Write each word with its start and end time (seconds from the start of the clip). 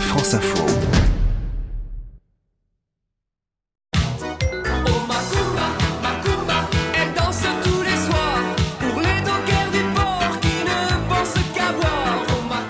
France 0.00 0.34
Info. 0.34 0.95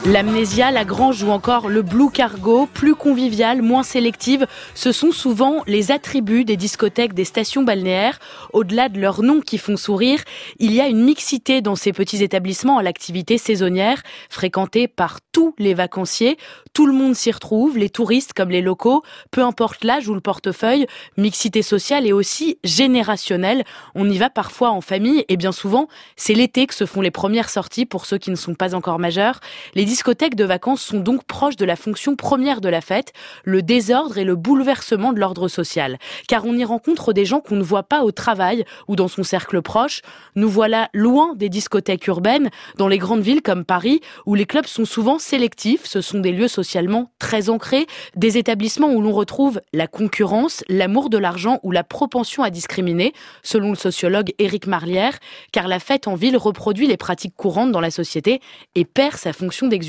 L'amnésia, 0.08 0.70
la 0.70 0.84
grange 0.84 1.24
ou 1.24 1.30
encore 1.30 1.68
le 1.68 1.82
blue 1.82 2.10
cargo, 2.12 2.68
plus 2.72 2.94
convivial, 2.94 3.60
moins 3.60 3.82
sélective, 3.82 4.46
ce 4.72 4.92
sont 4.92 5.10
souvent 5.10 5.64
les 5.66 5.90
attributs 5.90 6.44
des 6.44 6.56
discothèques 6.56 7.12
des 7.12 7.24
stations 7.24 7.64
balnéaires. 7.64 8.20
Au-delà 8.52 8.88
de 8.88 9.00
leurs 9.00 9.22
noms 9.22 9.40
qui 9.40 9.58
font 9.58 9.76
sourire, 9.76 10.22
il 10.60 10.72
y 10.72 10.80
a 10.80 10.86
une 10.86 11.02
mixité 11.02 11.60
dans 11.60 11.74
ces 11.74 11.92
petits 11.92 12.22
établissements 12.22 12.78
à 12.78 12.84
l'activité 12.84 13.36
saisonnière, 13.36 14.00
fréquentée 14.30 14.86
par 14.86 15.18
tous 15.32 15.56
les 15.58 15.74
vacanciers. 15.74 16.38
Tout 16.72 16.86
le 16.86 16.92
monde 16.92 17.16
s'y 17.16 17.32
retrouve, 17.32 17.76
les 17.76 17.90
touristes 17.90 18.32
comme 18.32 18.50
les 18.50 18.62
locaux, 18.62 19.02
peu 19.32 19.42
importe 19.42 19.82
l'âge 19.82 20.06
ou 20.06 20.14
le 20.14 20.20
portefeuille. 20.20 20.86
Mixité 21.16 21.62
sociale 21.62 22.06
et 22.06 22.12
aussi 22.12 22.58
générationnelle. 22.62 23.64
On 23.96 24.08
y 24.08 24.18
va 24.18 24.30
parfois 24.30 24.70
en 24.70 24.80
famille 24.80 25.24
et 25.28 25.36
bien 25.36 25.52
souvent, 25.52 25.88
c'est 26.14 26.34
l'été 26.34 26.68
que 26.68 26.74
se 26.74 26.86
font 26.86 27.00
les 27.00 27.10
premières 27.10 27.50
sorties 27.50 27.86
pour 27.86 28.06
ceux 28.06 28.18
qui 28.18 28.30
ne 28.30 28.36
sont 28.36 28.54
pas 28.54 28.76
encore 28.76 29.00
majeurs. 29.00 29.40
Les 29.74 29.84
discothèques 29.96 30.34
de 30.34 30.44
vacances 30.44 30.82
sont 30.82 31.00
donc 31.00 31.24
proches 31.24 31.56
de 31.56 31.64
la 31.64 31.74
fonction 31.74 32.16
première 32.16 32.60
de 32.60 32.68
la 32.68 32.82
fête, 32.82 33.14
le 33.44 33.62
désordre 33.62 34.18
et 34.18 34.24
le 34.24 34.36
bouleversement 34.36 35.14
de 35.14 35.20
l'ordre 35.20 35.48
social. 35.48 35.96
Car 36.28 36.44
on 36.44 36.52
y 36.52 36.66
rencontre 36.66 37.14
des 37.14 37.24
gens 37.24 37.40
qu'on 37.40 37.56
ne 37.56 37.62
voit 37.62 37.84
pas 37.84 38.02
au 38.02 38.12
travail 38.12 38.66
ou 38.88 38.94
dans 38.94 39.08
son 39.08 39.22
cercle 39.22 39.62
proche. 39.62 40.02
Nous 40.34 40.50
voilà 40.50 40.90
loin 40.92 41.34
des 41.34 41.48
discothèques 41.48 42.06
urbaines, 42.08 42.50
dans 42.76 42.88
les 42.88 42.98
grandes 42.98 43.22
villes 43.22 43.40
comme 43.40 43.64
Paris, 43.64 44.02
où 44.26 44.34
les 44.34 44.44
clubs 44.44 44.66
sont 44.66 44.84
souvent 44.84 45.18
sélectifs. 45.18 45.86
Ce 45.86 46.02
sont 46.02 46.20
des 46.20 46.32
lieux 46.32 46.46
socialement 46.46 47.10
très 47.18 47.48
ancrés, 47.48 47.86
des 48.16 48.36
établissements 48.36 48.92
où 48.92 49.00
l'on 49.00 49.12
retrouve 49.12 49.62
la 49.72 49.86
concurrence, 49.86 50.62
l'amour 50.68 51.08
de 51.08 51.16
l'argent 51.16 51.58
ou 51.62 51.72
la 51.72 51.84
propension 51.84 52.42
à 52.42 52.50
discriminer, 52.50 53.14
selon 53.42 53.70
le 53.70 53.76
sociologue 53.76 54.34
Éric 54.38 54.66
Marlière, 54.66 55.18
car 55.52 55.68
la 55.68 55.78
fête 55.78 56.06
en 56.06 56.16
ville 56.16 56.36
reproduit 56.36 56.86
les 56.86 56.98
pratiques 56.98 57.34
courantes 57.34 57.72
dans 57.72 57.80
la 57.80 57.90
société 57.90 58.42
et 58.74 58.84
perd 58.84 59.16
sa 59.16 59.32
fonction 59.32 59.68
d'exutoire. 59.68 59.85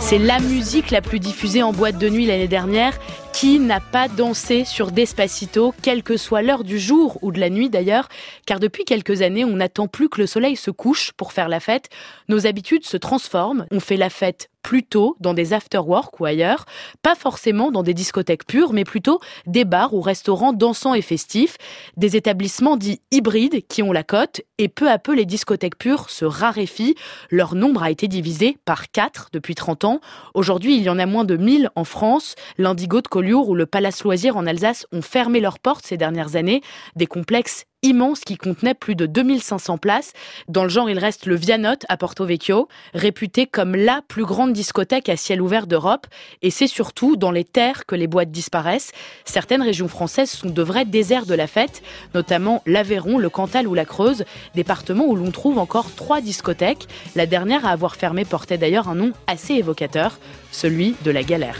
C'est 0.00 0.18
la 0.18 0.40
musique 0.40 0.90
la 0.90 1.02
plus 1.02 1.20
diffusée 1.20 1.62
en 1.62 1.72
boîte 1.72 1.98
de 1.98 2.08
nuit 2.08 2.26
l'année 2.26 2.48
dernière. 2.48 2.98
Qui 3.32 3.58
n'a 3.58 3.80
pas 3.80 4.08
dansé 4.08 4.64
sur 4.64 4.90
Despacito, 4.90 5.74
quelle 5.82 6.02
que 6.02 6.16
soit 6.16 6.42
l'heure 6.42 6.64
du 6.64 6.78
jour 6.78 7.18
ou 7.22 7.30
de 7.32 7.40
la 7.40 7.48
nuit 7.48 7.70
d'ailleurs? 7.70 8.08
Car 8.44 8.58
depuis 8.58 8.84
quelques 8.84 9.22
années, 9.22 9.44
on 9.44 9.56
n'attend 9.56 9.86
plus 9.86 10.08
que 10.08 10.20
le 10.20 10.26
soleil 10.26 10.56
se 10.56 10.70
couche 10.70 11.12
pour 11.12 11.32
faire 11.32 11.48
la 11.48 11.60
fête. 11.60 11.88
Nos 12.28 12.46
habitudes 12.46 12.84
se 12.84 12.96
transforment. 12.96 13.66
On 13.70 13.80
fait 13.80 13.96
la 13.96 14.10
fête 14.10 14.50
plutôt 14.62 15.16
dans 15.20 15.34
des 15.34 15.52
after-work 15.52 16.20
ou 16.20 16.24
ailleurs, 16.24 16.64
pas 17.02 17.14
forcément 17.14 17.70
dans 17.70 17.82
des 17.82 17.94
discothèques 17.94 18.46
pures, 18.46 18.72
mais 18.72 18.84
plutôt 18.84 19.20
des 19.46 19.64
bars 19.64 19.94
ou 19.94 20.00
restaurants 20.00 20.52
dansants 20.52 20.94
et 20.94 21.02
festifs, 21.02 21.56
des 21.96 22.16
établissements 22.16 22.76
dits 22.76 23.00
hybrides 23.10 23.66
qui 23.66 23.82
ont 23.82 23.92
la 23.92 24.02
cote, 24.02 24.42
et 24.58 24.68
peu 24.68 24.90
à 24.90 24.98
peu 24.98 25.14
les 25.14 25.24
discothèques 25.24 25.78
pures 25.78 26.10
se 26.10 26.24
raréfient. 26.24 26.94
Leur 27.30 27.54
nombre 27.54 27.82
a 27.82 27.90
été 27.90 28.08
divisé 28.08 28.58
par 28.64 28.90
4 28.90 29.30
depuis 29.32 29.54
30 29.54 29.84
ans. 29.84 30.00
Aujourd'hui, 30.34 30.76
il 30.76 30.82
y 30.82 30.90
en 30.90 30.98
a 30.98 31.06
moins 31.06 31.24
de 31.24 31.36
1000 31.36 31.70
en 31.74 31.84
France. 31.84 32.34
L'Indigo 32.58 33.00
de 33.00 33.08
Collioure 33.08 33.48
ou 33.48 33.54
le 33.54 33.66
Palace 33.66 34.04
Loisir 34.04 34.36
en 34.36 34.46
Alsace 34.46 34.86
ont 34.92 35.02
fermé 35.02 35.40
leurs 35.40 35.58
portes 35.58 35.86
ces 35.86 35.96
dernières 35.96 36.36
années. 36.36 36.60
Des 36.94 37.06
complexes 37.06 37.64
immense 37.82 38.20
qui 38.20 38.36
contenait 38.36 38.74
plus 38.74 38.94
de 38.94 39.06
2500 39.06 39.78
places. 39.78 40.12
Dans 40.48 40.64
le 40.64 40.68
genre, 40.68 40.90
il 40.90 40.98
reste 40.98 41.26
le 41.26 41.34
Vianote 41.34 41.86
à 41.88 41.96
Porto 41.96 42.24
Vecchio, 42.24 42.68
réputé 42.92 43.46
comme 43.46 43.74
la 43.74 44.02
plus 44.06 44.24
grande 44.24 44.49
discothèque 44.52 45.08
à 45.08 45.16
ciel 45.16 45.40
ouvert 45.40 45.66
d'Europe. 45.66 46.06
Et 46.42 46.50
c'est 46.50 46.66
surtout 46.66 47.16
dans 47.16 47.30
les 47.30 47.44
terres 47.44 47.86
que 47.86 47.94
les 47.94 48.06
boîtes 48.06 48.30
disparaissent. 48.30 48.92
Certaines 49.24 49.62
régions 49.62 49.88
françaises 49.88 50.30
sont 50.30 50.50
de 50.50 50.62
vrais 50.62 50.84
déserts 50.84 51.26
de 51.26 51.34
la 51.34 51.46
fête, 51.46 51.82
notamment 52.14 52.62
l'Aveyron, 52.66 53.18
le 53.18 53.30
Cantal 53.30 53.66
ou 53.66 53.74
la 53.74 53.84
Creuse, 53.84 54.24
départements 54.54 55.06
où 55.06 55.16
l'on 55.16 55.30
trouve 55.30 55.58
encore 55.58 55.94
trois 55.94 56.20
discothèques. 56.20 56.86
La 57.16 57.26
dernière 57.26 57.66
à 57.66 57.70
avoir 57.70 57.96
fermé 57.96 58.24
portait 58.24 58.58
d'ailleurs 58.58 58.88
un 58.88 58.94
nom 58.94 59.12
assez 59.26 59.54
évocateur, 59.54 60.18
celui 60.52 60.94
de 61.04 61.10
la 61.10 61.22
galère. 61.22 61.58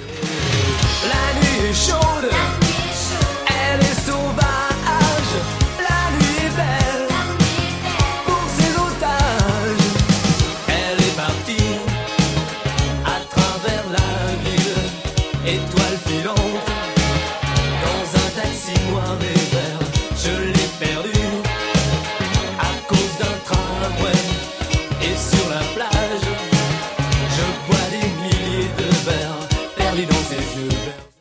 étoile 15.70 15.98
filante. 16.06 16.49